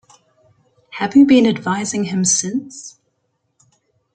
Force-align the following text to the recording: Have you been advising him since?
Have 0.93 1.15
you 1.15 1.27
been 1.27 1.45
advising 1.45 2.05
him 2.05 2.25
since? 2.25 2.97